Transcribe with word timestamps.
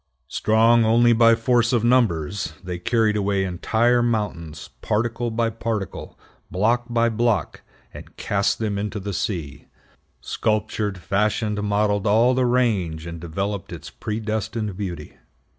Strong 0.29 0.83
only 0.83 1.13
by 1.13 1.35
force 1.35 1.71
of 1.71 1.83
numbers, 1.83 2.53
they 2.63 2.79
carried 2.79 3.15
away 3.15 3.43
entire 3.43 4.01
mountains, 4.01 4.71
particle 4.81 5.29
by 5.29 5.47
particle, 5.47 6.17
block 6.49 6.85
by 6.89 7.07
block, 7.07 7.61
and 7.93 8.17
cast 8.17 8.57
them 8.57 8.79
into 8.79 8.99
the 8.99 9.13
sea; 9.13 9.67
sculptured, 10.19 10.97
fashioned, 10.97 11.61
modeled 11.61 12.07
all 12.07 12.33
the 12.33 12.47
range, 12.47 13.05
and 13.05 13.21
developed 13.21 13.71
its 13.71 13.91
predestined 13.91 14.75
beauty. 14.75 15.17